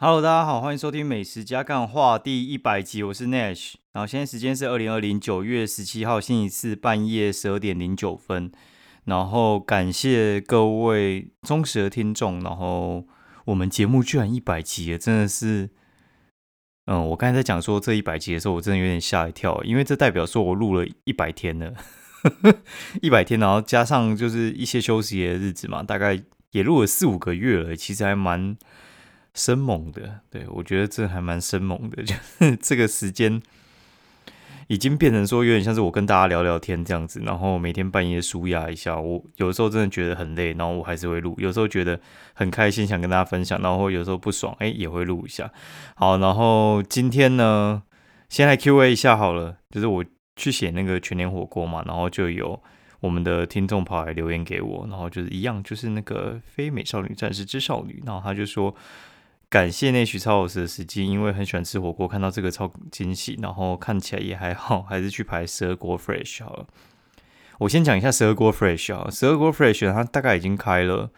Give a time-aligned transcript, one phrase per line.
[0.00, 3.74] Hello，大家好，欢迎收听《美食加干话》第一百集，我是 Nash。
[3.92, 8.52] 然后现在时间是二零二零九月十七号星期四半夜十二点零九分。
[9.06, 12.40] 然后感谢各位忠实的听众。
[12.44, 13.08] 然后
[13.46, 15.68] 我们节目居然一百集了，真的是，
[16.86, 21.74] 嗯，我刚才在讲说这一百集的时候，我真的有点吓一跳，因为这代表说我录了一百天了，
[23.02, 26.22] 一百天，然后加上就是一些休息的日子嘛，大概
[26.52, 28.56] 也录了四五个月了，其实还蛮。
[29.38, 33.40] 生猛的，对我觉得这还蛮生猛的， 就是这个时间
[34.66, 38.98] 已经变成说有点像是我跟大家聊聊天这样子，然后每天半夜舒压一下。
[39.00, 41.98] 我有时候真的觉得很累，然后我还是会录；有时候觉得
[42.34, 45.50] 很开心，想跟大家分享，然后有时候不爽，哎，也会录一下。
[45.94, 47.82] 好，然后今天呢，
[48.28, 50.04] 先来 Q&A 一下好了，就是我
[50.36, 52.60] 去写那个全年火锅嘛，然后就有
[53.00, 58.74] 我们的听众跑来留言给我，然后就是一样，就是那个非美少女战士之少女，然后他就说。
[59.50, 66.66] 感谢那徐超老师的时机，因为很喜欢吃火锅，看到这个超惊喜，然后看起来也还好，还是去排十二锅 fresh 好了。
[67.60, 71.10] 我先讲一下十二锅 fresh 啊，十二锅 fresh 它大概已经开了，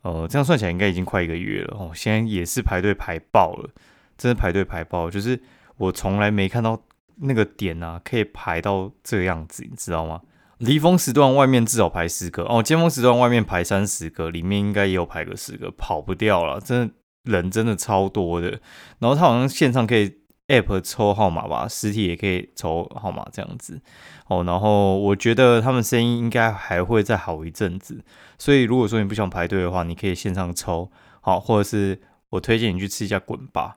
[0.00, 1.90] 呃，这样算起来应该已经快一个月了哦。
[1.94, 3.68] 现在也是排队排爆了，
[4.16, 5.38] 真的排队排爆，就是
[5.76, 6.82] 我从来没看到
[7.16, 10.22] 那个点啊，可以排到这个样子，你知道吗？
[10.56, 16.94] 离峰时段外面至少排十个哦，尖峰时段外面排三十个，里面应该也有排个十个，跑不掉了，真的。
[17.26, 18.60] 人真的超多的，
[19.00, 20.16] 然后他好像线上可以
[20.48, 23.80] app 抽号码吧，实体也可以抽号码这样子
[24.28, 24.44] 哦。
[24.44, 28.04] 然后我觉得他们生意应该还会再好一阵子，
[28.38, 30.88] 所以如果说你不想排队的话，你可以线上抽
[31.20, 33.76] 好，或者是我推荐你去吃一家滚吧。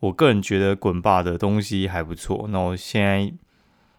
[0.00, 2.46] 我个人觉得滚吧的东西还不错。
[2.48, 3.32] 那我现在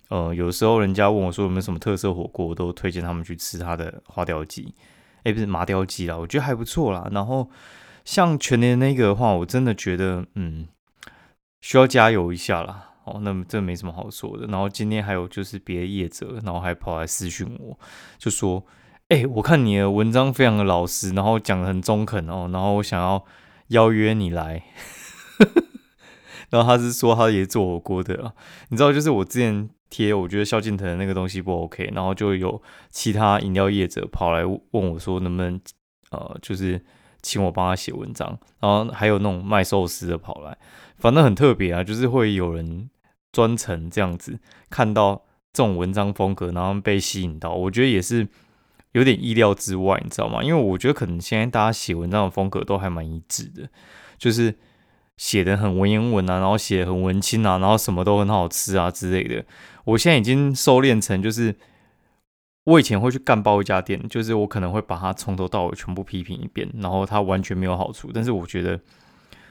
[0.10, 4.74] 呃有时候人家问我说有没有什么特色火锅，我都推荐他们去吃他的花雕鸡，
[5.24, 7.08] 哎不是麻雕鸡啦，我觉得还不错啦。
[7.14, 7.50] 然后。
[8.06, 10.68] 像全年那个的话，我真的觉得，嗯，
[11.62, 12.90] 需要加油一下啦。
[13.06, 14.48] 哦，那么这没什么好说的。
[14.48, 17.78] 然后今天还有就是别的业者，然后还跑来私讯我，
[18.18, 18.66] 就说
[19.10, 23.26] ：“哎，我看你的文章非常的老实，然后讲的很中肯哦，然后我想要
[23.68, 24.64] 邀约你来。
[26.50, 28.34] ”然后他是说他也做火锅的，
[28.70, 35.60] 你知道，就是我之前贴，我觉得萧敬腾那个东西不 OK，然后就有其他饮料业者跑来问我说，能不能
[36.12, 36.82] 呃，就是。
[37.24, 40.56] 请我帮他写文章，然后还有那种卖寿司的跑来，
[40.98, 42.90] 反正很特别啊，就是会有人
[43.32, 44.38] 专程这样子
[44.70, 45.24] 看到
[45.54, 48.28] 这种文章风格，然后被吸引到，我觉得也是
[48.92, 50.44] 有点意料之外，你知道吗？
[50.44, 53.70] 因为我觉得可能现在大家写文章的风格都还蛮一致的，
[54.18, 54.54] 就是
[55.16, 59.46] 写的很文言文啊，然后写的很文青啊，然后什么都很好吃啊之类的。
[59.86, 61.56] 我现在已经收敛成就是。
[62.66, 68.10] 我以前会去干爆一家店，就是我可能会把它从头到尾全部批评一遍，然后它完全没有好处。
[68.14, 68.80] 但是我觉得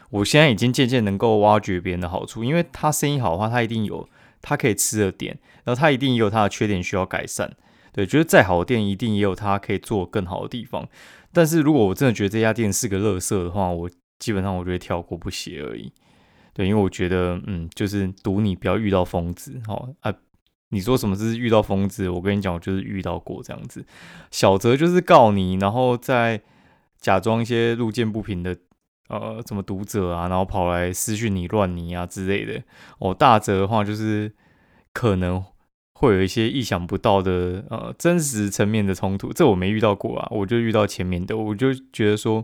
[0.09, 4.09] 我现在已经渐渐能够挖掘别人的好处，因为他生意好的话，他一定有
[4.41, 7.55] 他可以吃的点，然后他一定也有他的缺点需要改善。
[7.91, 10.87] 对，觉得再好的店一定也有他可以做更好的地方。
[11.31, 15.91] 但是如果我真的觉得这家店是个垃圾的话，我基本上我就会跳过不写而已。
[16.53, 20.13] 对，因为我觉得嗯，就是赌你不要遇到疯子，好啊。
[20.73, 22.09] 你说什么是遇到疯子？
[22.09, 23.85] 我跟你讲，我就是遇到过这样子。
[24.31, 26.41] 小则就是告你，然后再
[26.99, 28.57] 假装一些路见不平的
[29.07, 32.63] 呃，什么读者啊，然后跑来私讯你乱你啊之类的。
[32.97, 34.33] 哦，大则的话就是
[34.91, 35.45] 可能
[35.93, 39.31] 会有一些意想不到的呃真实层面的冲突。
[39.31, 41.37] 这我没遇到过啊，我就遇到前面的。
[41.37, 42.43] 我就觉得说，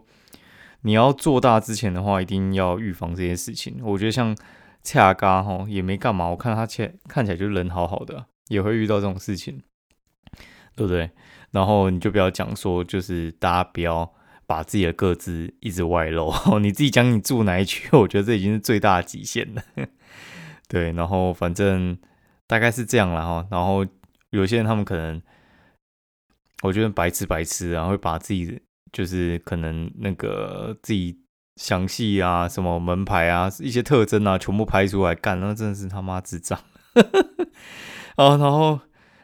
[0.82, 3.80] 你要做大之前的话，一定要预防这些事情。
[3.84, 4.38] 我觉得像。
[4.84, 9.62] 恰嘎吼也没干嘛，我看他切看起来就人好好的，也会遇到这种事情，
[10.76, 11.12] 对不对？
[11.52, 14.14] 然后你就不要讲说，就是大家不要
[14.48, 19.62] 把自己的个子一直外露， 你自己讲你住哪一区，我觉得这已经是最大的极限了。
[20.68, 21.98] 对，然后反正
[22.48, 23.48] 大概是这样了哈。
[23.52, 23.86] 然后
[24.30, 25.22] 有些人他们可能，
[26.64, 31.20] 我觉得白吃白吃，然后会把自己就是可能那个自己。
[31.60, 36.58] 详细啊，什么门牌啊，一些特征啊，全部拍出来干，那真的是他妈智障。
[38.16, 38.80] 啊，然后，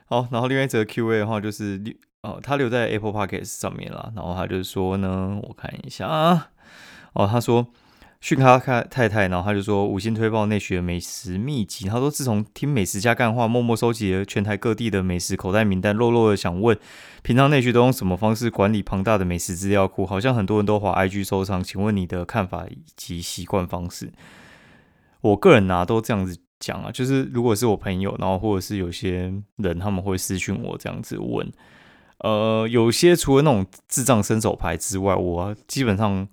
[0.07, 1.81] 好，然后另外一则 Q&A 的话，就是，
[2.23, 6.49] 哦，他留在 Apple Podcast 上面了，然后他就说呢，我看一下啊，
[7.13, 7.67] 哦，他说。
[8.25, 11.87] 讯他太太太，然后他就说五星推爆内学美食秘籍。
[11.87, 16.75] 他说自从听美食家干话，默默收集了全台各地的美食口袋名单，弱弱的想问，
[17.21, 20.07] 平常内学都用什么方式管理庞大的美食资料库？
[20.07, 24.11] 好像很多人都滑 IG 收藏，请问你的看法以及习惯方式？
[25.21, 31.47] 我个人呢都这样子讲啊，就是如果是我朋友，然后或者是有些人他们会私讯我这样子问，
[32.17, 36.27] 呃，有些除了那种智障伸手牌之外，我基本上。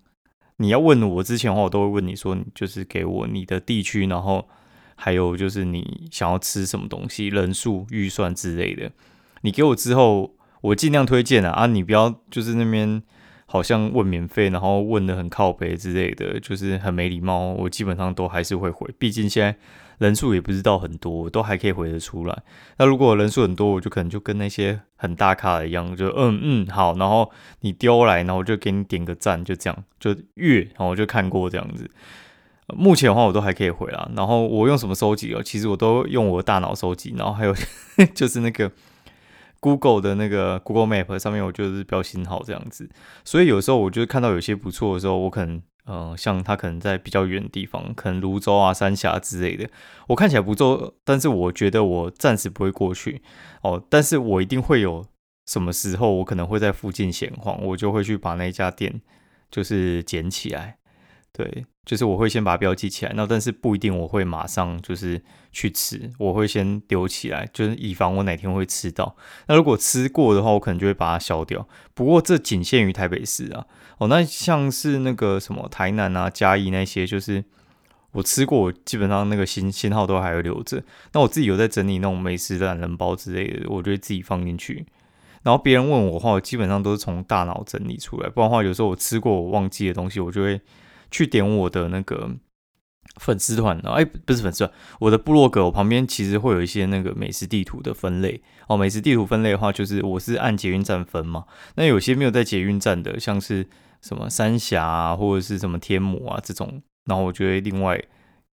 [0.63, 4.49] 你要问我之前的话，我都会问你说，就是给我你的地区，然后
[4.95, 8.93] 还有就是你想要吃什么东西、人数、预算之类的。
[9.41, 11.67] 你给我之后，我尽量推荐啊啊！
[11.67, 13.03] 你不要就是那边
[13.47, 17.53] 好像问免费，然后问的很靠北之类的，就是很没礼貌。
[17.53, 19.59] 我基本上都还是会回，毕竟现在
[20.03, 22.43] 人数也不知道很多，都还可以回得出来。
[22.77, 31.89] 那如果人数很多，我就可能就跟那些很大咖的一样，就嗯嗯好，然后你丢来，然后我就给你点个赞，就这样就阅，然后我就看过这样子。
[32.67, 34.11] 目前的话，我都还可以回啦。
[34.17, 35.43] 然后我用什么收集哦？
[35.43, 37.55] 其实我都用我的大脑收集，然后还有
[38.15, 38.71] 就是那个。
[39.65, 42.91] Google 的那个 Google Map 上面，我就是标星号这样子，
[43.25, 49.69] 所以有时候我就是看到有些不错的时候，我可能，呃，像他可能在比较远的地方，可能泸州啊、三峡之类的，
[50.09, 53.23] 我看起来不做，但是我觉得我暂时不会过去
[53.63, 55.05] 哦，但是我一定会有
[55.47, 59.01] 什么时候，我可能会在附近闲晃，我就会去把那家店
[59.51, 60.79] 就是捡起来。
[61.35, 69.17] 对，就是我会先把标记起来，那但是不一定我会马上就是去吃，我会先丢起来，就是以防我哪天会吃到。
[69.47, 71.67] 那如果吃过的话，我可能就会把它消掉。
[71.95, 73.67] 不过这仅限于台北市啊。
[73.97, 77.43] 哦，那像是那个什么台南啊、嘉义那些，就是
[78.11, 80.83] 我吃过，基本上那个新新号都还会留着。
[81.13, 84.85] 那我自己有在整理那种美食懒人包之类的，我就会自己放进去。
[85.45, 90.61] 然后别人问我的话，我基本上都是从大脑整理出来，不然的话有时候我吃过我忘记的东西，我就会。
[91.13, 92.29] 去点我的那个
[93.21, 98.77] 粉丝团啊，哎，不是粉丝团，我的部落格，我旁边其实会有一些那个美食地图的分类哦。
[98.77, 101.45] 美食地图分类的话，就是我是按捷运站分嘛。
[101.77, 103.69] 那有些没有在捷运站的，像是
[104.01, 108.03] 什么三峡啊，或者是什么天母啊这种，然后我就会另外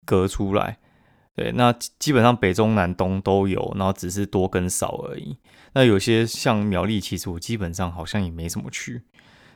[0.06, 0.78] 隔出来。
[1.36, 5.38] 对，那基本上北中南东都有，然后只是多跟少而已。
[5.74, 9.02] 那有些像苗栗，其实我基本上好像也没怎么去。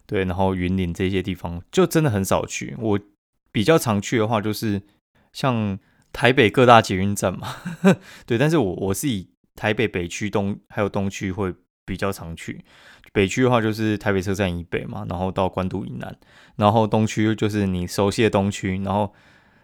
[0.10, 2.76] 对，然后云林这些地方就真的很少去。
[2.80, 3.00] 我
[3.52, 4.82] 比较常去的话，就是
[5.34, 5.78] 像
[6.12, 7.48] 台北各大捷运站嘛。
[8.26, 11.54] 对，但是我我是以台北北区、东还有东区会
[11.86, 12.66] 比较常去。
[13.14, 16.18] 北区的话就是台北车站以北嘛，然后到关渡以南，
[16.56, 19.14] 然后东区就是你熟悉的东区，然后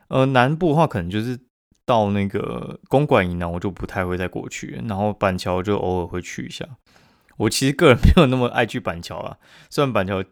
[0.09, 1.39] 呃南部的话可能就是
[1.87, 4.79] 到那个公馆以南，我就不太会再过去。
[4.87, 6.63] 然后板桥就偶尔会去一下。
[7.37, 9.37] 我其实个人没有那么爱去板桥啊，
[9.71, 10.23] 虽然板桥。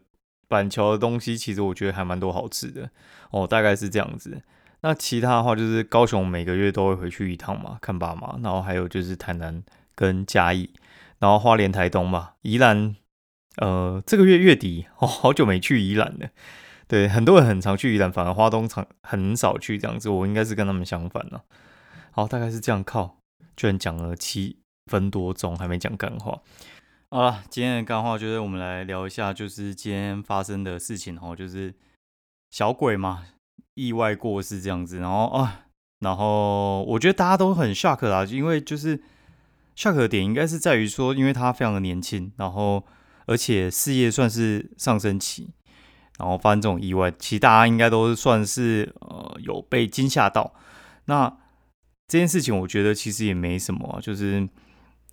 [0.53, 2.89] 板桥的东西其实我觉得还蛮多好吃的
[3.31, 4.41] 哦，大概是这样子。
[4.81, 8.37] 那其他的话就是高雄每个月都会回去一趟嘛，看爸妈。
[8.43, 9.63] 然后还有就是台南
[9.95, 10.69] 跟嘉义，
[11.19, 12.95] 然后花莲、台东嘛，宜兰。
[13.57, 16.29] 呃，这个月月底哦，好久没去宜兰了。
[16.87, 20.09] 对，很多人很常去宜兰，反而花东常很少去这样子。
[20.09, 21.43] 我应该是跟他们相反了。
[22.11, 22.83] 好，大概是这样。
[22.83, 23.17] 靠，
[23.55, 24.57] 居然讲了七
[24.91, 26.41] 分多钟，还没讲干话。
[27.13, 31.71] 好了，今天的干话就是我们来聊一下，就是今天发生的事情哦，就是
[32.49, 33.27] 小鬼嘛，
[33.75, 35.65] 意外过世这样子，然后啊，
[35.99, 38.99] 然后我觉得大家都很 shock 啦，因为就是
[39.77, 42.83] shock 的点应该是在于说，因为他非常的年轻，然后
[43.27, 45.51] 而且事业算是上升期，
[46.17, 50.55] 然后发生这种意外，其实大家应该都算是呃有被惊吓到。
[51.05, 51.37] 那
[52.07, 54.49] 这件事情我觉得其实也没什么，就是。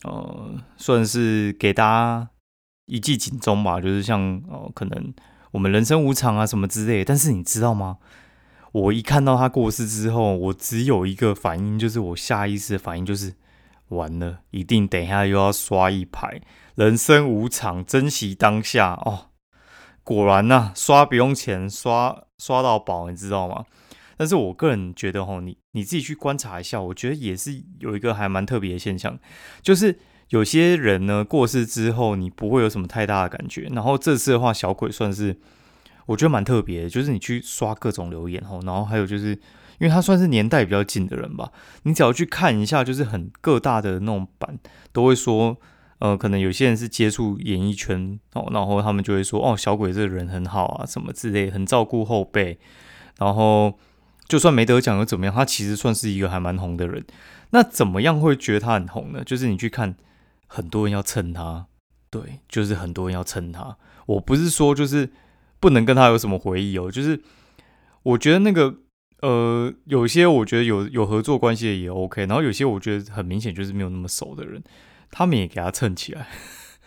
[0.05, 2.29] 呃，算是给大家
[2.87, 5.15] 一记警钟吧，就是像呃，可能
[5.51, 7.05] 我们人生无常啊什么之类。
[7.05, 7.99] 但是你知道吗？
[8.73, 13.35] 我一看到他过世之后，我只有一个反应，就是我下意识的反应就是
[13.89, 16.41] 完了，一定等一下又要刷一排。
[16.77, 19.27] 人生无常，珍惜当下哦。
[20.05, 23.65] 果然呐，刷不用钱，刷刷到宝，你知道吗？
[24.21, 29.19] 但是我个人觉得，吼，你你自己去观察一下，我觉得也是有一个还蛮特别的现象，
[29.63, 29.99] 就是
[30.29, 33.63] 有些人呢过世之后，你不会有什么太大的感觉。
[33.73, 35.41] 然后这次的话，小鬼算是
[36.05, 39.29] 我觉得蛮特别的，就是你去刷各种留言，吼，然后还有就是
[39.79, 41.51] 因为他算是年代比较近的人吧，
[41.85, 44.59] 你只要去看一下，就是很各大的那种版
[44.93, 45.57] 都会说，
[46.01, 52.59] 呃，可能有些人是接触演艺圈哦，然后他们就会说，哦，小鬼这个人很好啊，什么之类，很照顾后辈，
[53.17, 53.79] 然后。
[54.31, 55.35] 就算没得奖又怎么样？
[55.35, 57.05] 他其实算是一个还蛮红的人。
[57.51, 59.25] 那怎么样会觉得他很红呢？
[59.25, 59.97] 就是你去看，
[60.47, 61.67] 很多人要蹭他，
[62.11, 63.77] 对，就是很多人要蹭他。
[64.07, 65.11] 我不是说就是
[65.59, 67.21] 不能跟他有什么回忆哦，就是
[68.05, 68.77] 我觉得那个
[69.23, 74.63] 呃，有些我觉得有有合作关系的也 OK，然后有些我觉得很明显就是没有那么熟的人，
[75.11, 76.29] 他们也给他蹭起来。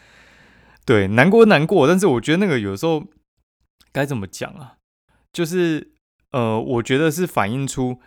[0.85, 3.03] 对，难过难过，但是我觉得那个有时候
[3.91, 4.77] 该怎么讲啊？
[5.33, 5.92] 就是。
[6.33, 7.99] 呃，我觉得是反映出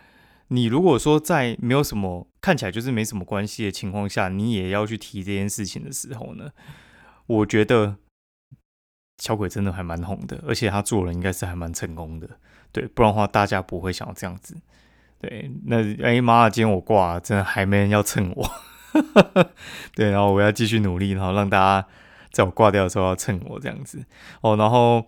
[0.49, 6.51] 你如果说在没有什么看起来就是没什么关系的情况下，你也要去提这件事情的时候呢，
[7.25, 7.97] 我觉得
[9.17, 12.29] 小鬼真的还蛮红的，而且他做人应该是还蛮成功的，
[12.71, 14.55] 对，不然的话大家不会想要这样子。
[15.19, 18.51] 对，那哎妈，今天我挂，真的还没人要蹭我。
[19.95, 21.87] 对，然后我要继续努力，然后让大家
[22.31, 24.05] 在我挂掉的时候要蹭我这样子。
[24.41, 25.05] 哦，然后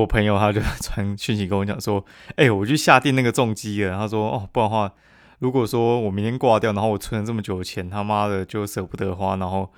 [0.00, 2.04] 我朋友他就传讯息跟我讲说，
[2.36, 3.96] 哎，我去下定那个重机了。
[3.96, 4.92] 他说，哦，不然的话，
[5.38, 9.72] 如果说我明天挂掉，然后我存了这么久的钱，他妈的就舍不得花，然后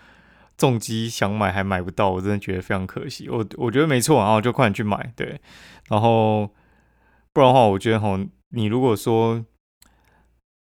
[0.57, 3.29] 重机想买还买不到，我真的觉得非常可惜。
[3.29, 5.13] 我我觉得没错，然后就快点去买。
[5.17, 5.41] 对，
[5.89, 6.49] 然后
[7.33, 8.19] 不然的话，我觉得哈，
[8.51, 9.45] 你如果说。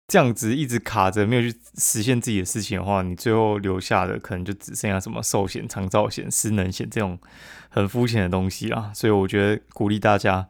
[0.07, 7.19] 这样子一直卡着没有去实现自己的事情的话，你最后留下的可能就只剩下什么寿险、长照险、失能险这种
[7.67, 8.89] 很肤浅的东西啦。
[8.95, 10.47] 所以我觉得鼓励大家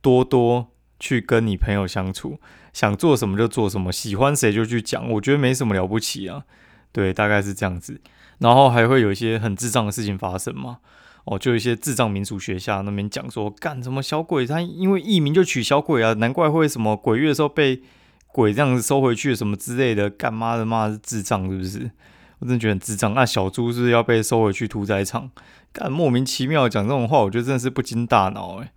[0.00, 2.40] 多多去跟你朋友相处，
[2.72, 6.42] 想做什么就做什么，喜欢谁就去讲，我觉得没什么了不起啊。
[6.90, 8.00] 对，大概是这样子。
[8.38, 10.78] 然后还会有一些很智障的事情发生嘛？
[11.26, 17.84] 哦，就一些智障民俗学校那边讲说，干什么小鬼，他因为艺名就取小鬼啊，难怪会什么鬼月的时候被。
[18.32, 21.90] 鬼这样子收回去什么之类的，干妈的妈是智障是不是？
[22.38, 23.12] 我真的觉得智障。
[23.12, 25.30] 那小猪是要被收回去屠宰场，
[25.72, 28.70] 干莫名其妙讲这种话，我觉得真的是不经大脑诶。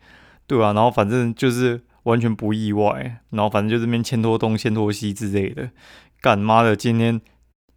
[0.47, 5.69] 对啊，然后反正就是完全不意外，然后反正就这边牵拖东牵拖西之类的，
[6.19, 7.21] 干妈的今天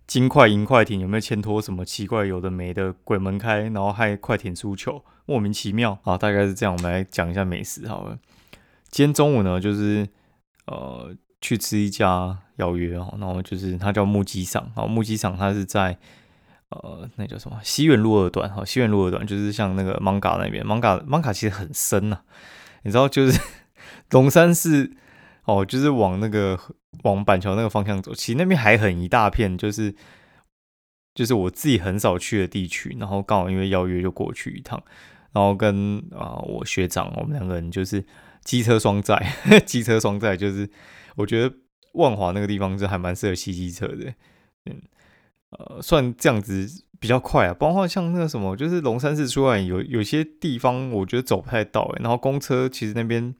[0.09, 6.75] 金块银快艇有没有牵拖什么奇怪有的没的鬼门开，然后害快艇输球，莫名其妙啊，大概是这样。
[6.77, 8.19] 我们来讲一下美食好了。
[8.91, 10.09] 今天中午呢，就是
[10.67, 11.15] 呃。
[11.47, 15.97] 去吃一家邀约哦，然后就是它叫木鸡赏，然后木鸡赏它是在
[16.71, 22.19] 呃那叫什么西园路二段哈，西园路二段就是像那个芒嘎那边，芒嘎芒嘎其实很深呐，
[22.83, 23.41] 你知道就是
[24.11, 24.91] 龙山寺
[25.45, 26.59] 哦，就是往那个
[27.05, 29.95] 往板桥那个方向走，其实那边还很一大片，就是
[31.15, 34.83] 就是我自己很少去的地区，然后刚好因为邀约就过去一趟，
[35.33, 38.05] 然后跟啊我学长我们两个人就是
[38.43, 39.25] 机车双载，
[39.65, 40.69] 机车双载就是。
[41.17, 41.55] 我觉得
[41.95, 44.15] 万华那个地方是还蛮适合骑机车的，
[44.67, 44.81] 嗯，
[45.51, 46.69] 呃，算这样子
[47.01, 47.55] 比较快啊。
[47.55, 52.03] 包括像那个什么，就是龙山寺出来有有些地方，我觉得走不太到哎。
[52.03, 53.35] 然后公车其实那边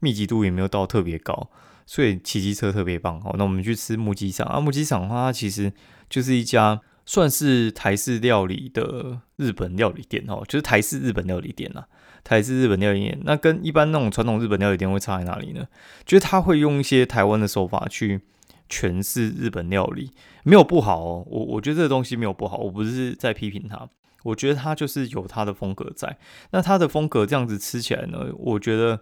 [0.00, 1.50] 密集度也没有到特别高，
[1.86, 3.20] 所以骑机车特别棒。
[3.20, 5.72] 好，那我们去吃木鸡场啊，木鸡场的话，它其实
[6.10, 11.88] 就是一家算是台式料理的日本料理店哦，就是台式日本料理店啦。
[12.24, 15.66] 台式日本料理，那跟一般那种传统日本料理店会差在哪里呢？
[16.04, 18.20] 就是他会用一些台湾的手法去
[18.68, 20.12] 诠释日本料理，
[20.44, 21.26] 没有不好哦。
[21.28, 23.88] 我我觉得这个东西没有不好，我不是在批评他，
[24.22, 26.16] 我觉得他就是有他的风格在。
[26.52, 29.00] 那他的风格这样子吃起来呢，我觉得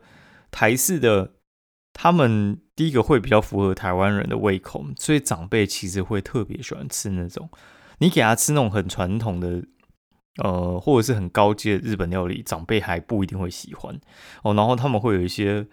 [0.50, 1.32] 台式的
[1.92, 7.50] 他们第一个会比较符合台湾人的胃口，所以长辈其实会特别喜欢吃那种。
[7.98, 9.62] 你给他吃那种很传统的。
[10.36, 13.98] 呃，或者是很高阶的日本料理，长辈还不一定会喜欢
[14.42, 14.54] 哦。
[14.54, 15.66] 然后他们会有一些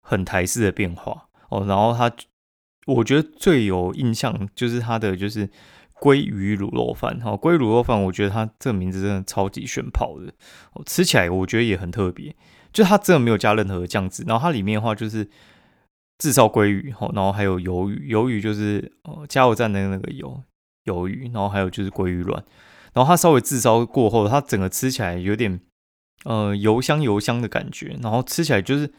[0.00, 1.64] 很台式的变化哦。
[1.66, 2.10] 然后他，
[2.86, 5.48] 我觉得最有印象就是他的就是
[6.00, 7.38] 鲑鱼卤肉饭哦。
[7.40, 10.32] 鲑鱼卤肉饭，我觉得它这个名字真的超级炫炮的
[10.72, 10.82] 哦。
[10.84, 12.34] 吃起来我觉得也很特别，
[12.72, 14.24] 就它真的没有加任何酱汁。
[14.26, 15.26] 然后它里面的话就是
[16.18, 20.42] 炙烧鲑鱼哦，然后还有鱿鱼，鱿鱼就是呃加油站的那个油
[20.86, 22.44] 鱿鱼，然后还有就是鲑鱼卵。
[22.96, 25.60] 然后它稍微炙烧过后，它整个吃起来有点
[26.24, 28.90] 呃油香油香的感觉，然后吃起来就是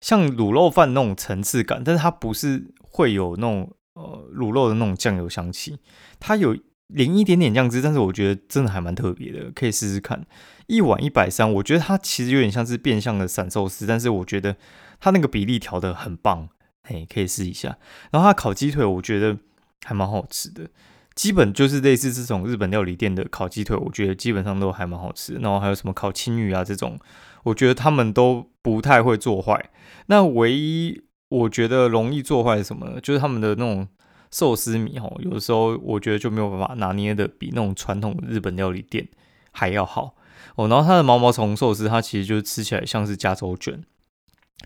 [0.00, 5.78] 像卤肉饭那种层次感，但是它不是会有那种呃卤肉的那种酱油香气，
[6.18, 6.56] 它有
[6.86, 10.26] 淋一点点酱汁，但是我觉得真的还蛮特别的，可以试试看。
[10.66, 14.56] 一碗一百三，我觉得它其实有点像是变相的散寿司，但是我觉得
[14.98, 16.48] 它那个比例调的很棒，
[16.88, 17.76] 嘿，可以试一下。
[18.10, 19.36] 然后它烤鸡腿，我觉得
[19.84, 20.70] 还蛮好吃的。
[21.14, 25.34] 基本就是类似这种日本料理店的烤鸡腿，我觉得基本上都还蛮好吃。
[25.34, 26.98] 然后还有什么烤青鱼啊这种，
[27.44, 29.70] 我觉得他们都不太会做坏。
[30.06, 33.00] 那唯一我觉得容易做坏是什么呢？
[33.00, 33.86] 就是他们的那种
[34.30, 39.08] 寿司米哦，有的时候我觉得就没有办法拿捏的比那种传统日本料理店
[39.52, 40.16] 还要好
[40.56, 40.66] 哦。
[40.66, 43.84] 然后它的毛毛虫寿司，它其实就是吃起来像是加州卷。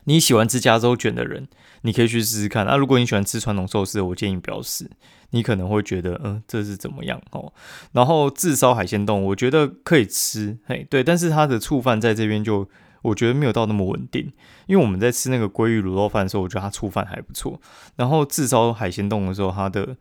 [0.05, 1.49] 你喜欢吃加州卷的人，
[1.83, 2.65] 你可以去试试看。
[2.67, 4.91] 那如果你喜欢吃传统寿司，我建议不要试。
[5.31, 7.53] 你可能会觉得，嗯，这是怎么样哦？
[7.93, 11.05] 然后炙烧海鲜冻，我觉得可以吃，嘿，对。
[11.05, 12.67] 但是它的醋饭在这边就，
[13.03, 14.33] 我觉得没有到那么稳定。
[14.67, 17.61] 因为我们在吃那个鲑鱼卤肉饭的时候，我觉得它醋饭还不错。
[17.97, 19.99] 然后炙烧海鲜冻的时候，它的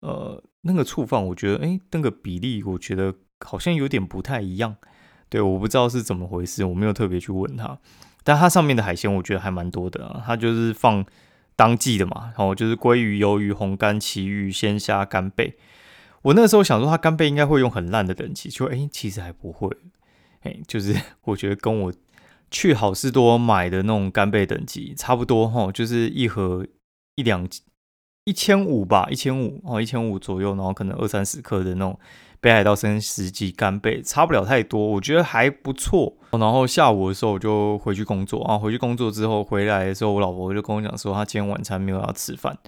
[0.00, 3.14] 呃那个醋饭，我觉得，哎，那个比例，我觉得
[3.44, 4.74] 好像有点不太一样。
[5.28, 7.78] 对，我不知道是怎么回事，我没有特别去问他。
[8.26, 11.06] 但它上面的海鲜，我觉得还蛮多的，它就是放。
[11.58, 15.56] 当季的嘛，然后就是鲑鱼、鱿鱼、红干、旗鱼、鲜虾、干贝。
[16.20, 19.74] 我那时候想说，它干贝应该会用很烂的等级，就哎，其实还不会。
[20.42, 21.94] 哎，就是我觉得跟我
[22.50, 26.66] 去好事多买的那种干贝等级差不多哈，就是一盒
[27.14, 27.48] 一两
[28.26, 31.96] 一千五吧，一千五哦，一千五左右，然后可能二三十克的那种
[32.40, 36.12] 北海道生十级干贝，差不了太多，我觉得还不错。
[36.32, 42.58] 然后下午的时候我就回去工作啊，回去工作之后回来的时候，我老婆就跟我讲说，她今天晚餐没有要吃饭，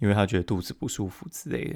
[0.00, 1.74] 因为她觉得肚子不舒服之类的。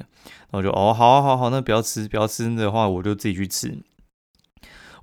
[0.50, 3.78] 然后就哦，好好好，那不要吃，不要吃的话，我就自己去吃。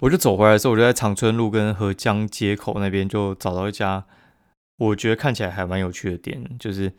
[0.01, 4.03] 我就走回来的时候，我就在长春路跟河江街口那边就找到一家，
[4.77, 6.91] 我觉得看起来还蛮有趣的店，就是。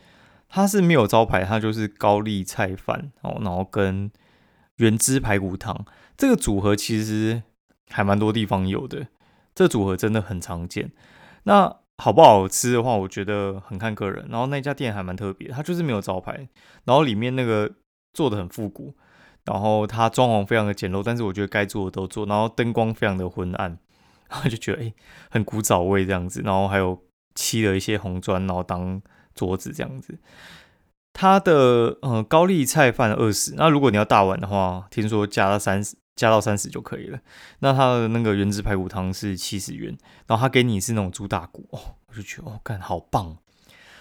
[0.48, 4.10] 它是没有招牌，它就是高丽菜饭哦，然后跟
[4.76, 5.84] 原汁排骨汤
[6.16, 7.42] 这个组合其实
[7.90, 9.08] 还蛮多地方有的，
[9.54, 10.92] 这组合真的很常见。
[11.42, 14.26] 那好不好吃的话，我觉得很看个人。
[14.30, 16.48] 然后那家店还蛮特别，它就是没有招牌，
[16.84, 17.70] 然后里面那个
[18.12, 18.94] 做的很复古，
[19.44, 23.78] 然后它装潢非常的简陋，但是我觉得该做的都做，然后灯光非常的昏暗，
[24.28, 24.94] 然 后就觉得哎
[25.30, 27.02] 很古早味这样子，然后还有
[27.34, 29.02] 漆了一些红砖，然后当。
[29.36, 30.18] 桌子这样子，
[31.12, 37.20] 它的呃高丽菜饭二十，那如果你要大碗的话，听说加到三十，加到三十就可以了。
[37.60, 41.78] 那它的那个原汁排骨汤是七十元，然后他给你是那种猪大骨哦，
[42.08, 43.36] 我就觉得哦，干好棒，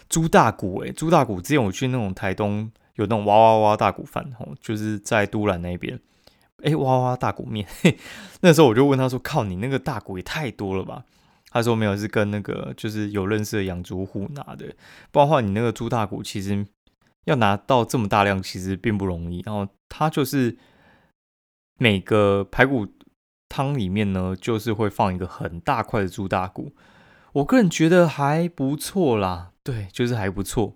[0.10, 6.00] 猪大骨诶，猪大骨之前我去那种台东有那种哇哇哇大骨饭哦，就是在都兰那边，
[6.63, 7.68] 哎哇哇大骨面，
[8.42, 11.04] 那时候我就问他说，靠你那个大骨也太多了吧。
[11.56, 14.66] 他说没有，是跟那个就是有认识的养猪户拿的。
[15.10, 16.66] 不然的话，你那个猪大骨其实
[17.24, 19.42] 要拿到这么大量，其实并不容易。
[19.46, 20.58] 然后它就是
[21.80, 22.86] 每个排骨
[23.48, 26.74] 汤里面呢，就是会放一个很大块的猪大骨。
[27.32, 30.76] 我个人觉得还不错啦，对，就是还不错。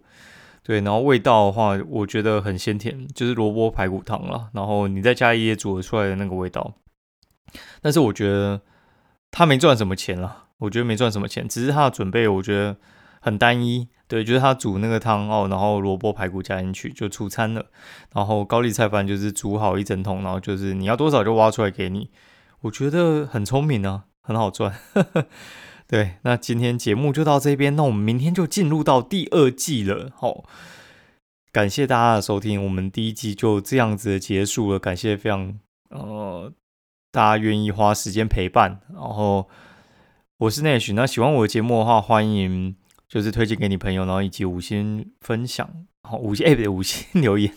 [0.64, 4.50] 对，然后味道的话，我觉得很鲜甜，就是萝卜排骨汤了。
[4.54, 6.76] 然后你再加一些煮出来的那个味道，
[7.82, 8.62] 但是我觉得
[9.30, 10.46] 他没赚什么钱了。
[10.60, 12.78] 我觉得没赚什么钱，只是他的准备我觉得
[13.20, 13.88] 很单一。
[14.08, 17.68] 对，就是他煮那个汤哦，然后萝卜排骨加进去就出餐了。
[18.14, 22.10] 然后高丽菜饭就是煮好一整桶，然后就是你要多少就挖出来给你。
[22.62, 24.74] 我觉得很聪明啊，很好赚。
[25.88, 30.10] 对，那今天节目就到这边，那我们明天就进入到第二季了。
[30.16, 30.44] 好，
[31.52, 34.80] 感谢大家的收听，我们第一季就这样子结束了。
[34.80, 35.60] 感谢非常
[35.92, 36.52] 呃
[37.12, 39.48] 大家愿意花时间陪伴，然后。
[40.40, 42.74] 我是 Nash，那喜欢我的节目的话，欢迎
[43.10, 45.70] 就是推荐给你朋友，然后以及五星分享，
[46.04, 47.54] 好五星哎不对五星 留言，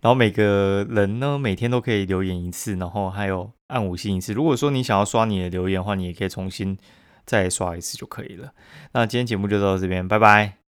[0.00, 4.32] 然后每个人呢每天都可以留言一次，然后还有按五星一次。
[4.32, 6.76] 如果说你想要刷你的留言的话，你也可以重新
[7.24, 8.52] 再刷一次就可以了。
[8.94, 10.67] 那今天节目就到这边，拜拜。